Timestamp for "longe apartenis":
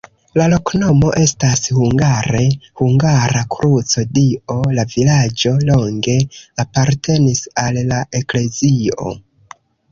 5.69-7.47